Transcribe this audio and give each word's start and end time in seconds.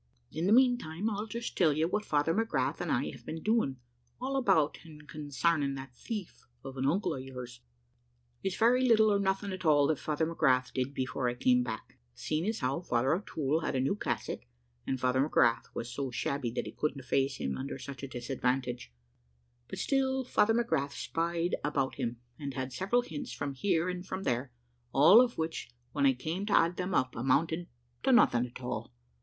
In 0.31 0.47
the 0.47 0.51
meantime, 0.51 1.11
I'll 1.11 1.27
just 1.27 1.55
tell 1.55 1.73
you 1.73 1.87
what 1.87 2.05
Father 2.05 2.33
McGrath 2.33 2.81
and 2.81 2.91
I 2.91 3.11
have 3.11 3.23
been 3.23 3.43
doing, 3.43 3.77
all 4.19 4.35
about 4.35 4.79
and 4.83 5.07
consarning 5.07 5.75
that 5.75 5.95
thief 5.95 6.47
of 6.63 6.75
an 6.75 6.87
uncle 6.87 7.13
of 7.13 7.21
yours. 7.23 7.61
"It's 8.41 8.55
very 8.55 8.83
little 8.83 9.13
or 9.13 9.19
nothing 9.19 9.51
at 9.53 9.63
all 9.63 9.85
that 9.85 9.99
Father 9.99 10.25
McGrath 10.25 10.73
did 10.73 10.95
before 10.95 11.29
I 11.29 11.35
came 11.35 11.61
back, 11.61 11.99
seeing 12.15 12.47
as 12.47 12.61
how 12.61 12.79
Father 12.81 13.13
O'Toole 13.13 13.59
had 13.59 13.75
a 13.75 13.79
new 13.79 13.95
cassock, 13.95 14.39
and 14.87 14.99
Father 14.99 15.21
McGrath's 15.29 15.69
was 15.75 15.91
so 15.93 16.09
shabby 16.09 16.49
that 16.49 16.65
he 16.65 16.71
couldn't 16.71 17.03
face 17.05 17.35
him 17.37 17.55
under 17.55 17.77
such 17.77 18.01
a 18.01 18.07
disadvantage: 18.07 18.91
but 19.67 19.77
still 19.77 20.25
Father 20.25 20.55
McGrath 20.55 20.93
spied 20.93 21.55
about 21.63 21.93
him, 21.97 22.17
and 22.39 22.55
had 22.55 22.73
several 22.73 23.03
hints 23.03 23.31
from 23.33 23.53
here 23.53 23.87
and 23.87 24.03
from 24.03 24.23
there, 24.23 24.51
all 24.93 25.21
of 25.21 25.37
which, 25.37 25.69
when 25.91 26.07
I 26.07 26.13
came 26.13 26.47
to 26.47 26.57
add 26.57 26.77
them 26.77 26.95
up, 26.95 27.15
amounted 27.15 27.67
to 28.01 28.11
nothing 28.11 28.47
at 28.47 28.61
all. 28.63 28.91